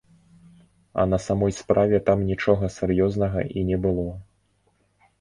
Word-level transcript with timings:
А 0.93 1.05
на 1.11 1.19
самой 1.25 1.53
справе 1.59 1.97
там 2.09 2.25
нічога 2.33 2.73
сур'ёзнага 2.79 3.47
і 3.57 3.67
не 3.71 3.77
было. 3.89 4.11